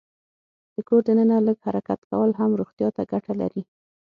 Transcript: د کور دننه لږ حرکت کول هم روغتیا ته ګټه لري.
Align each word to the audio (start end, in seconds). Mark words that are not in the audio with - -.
د 0.73 0.77
کور 0.87 1.01
دننه 1.07 1.35
لږ 1.47 1.57
حرکت 1.65 1.99
کول 2.09 2.29
هم 2.39 2.51
روغتیا 2.59 2.89
ته 2.95 3.01
ګټه 3.11 3.33
لري. 3.41 3.63